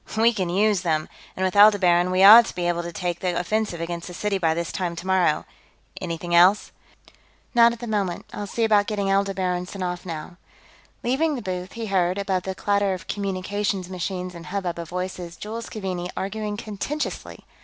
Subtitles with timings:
[0.17, 1.07] "We can use them!
[1.37, 4.39] And with Aldebaran, we ought to be able to take the offensive against the city
[4.39, 5.45] by this time tomorrow.
[6.01, 6.71] Anything else?"
[7.53, 8.25] "Not at the moment.
[8.33, 10.37] I'll see about getting Aldebaran sent off, now."
[11.03, 15.37] Leaving the booth, he heard, above the clatter of communications machines and hubbub of voices,
[15.37, 17.45] Jules Keaveney arguing contentiously.